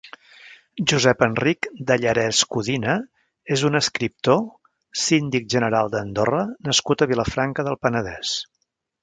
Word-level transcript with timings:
Josep 0.91 1.19
Enric 1.25 1.67
Dallerès 1.91 2.39
Codina 2.55 2.95
és 3.57 3.65
un 3.69 3.81
escriptor, 3.81 4.41
síndic 5.03 5.47
general 5.57 5.93
d'Andorra 5.97 6.43
nascut 6.71 7.07
a 7.07 7.11
Vilafranca 7.15 7.69
del 7.71 7.79
Penedès. 7.87 8.35